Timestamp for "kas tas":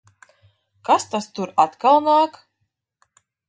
0.89-1.29